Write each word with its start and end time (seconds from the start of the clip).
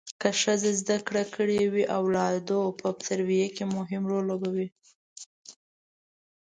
که 0.21 0.29
ښځه 0.41 0.71
زده 0.81 0.97
کړې 1.07 1.25
کړي 1.35 1.59
وي 1.73 1.83
اولادو 1.99 2.61
په 2.79 2.87
تربیه 3.05 3.47
کې 3.55 3.65
مهم 3.77 4.03
رول 4.11 4.23
لوبوي 4.29 4.67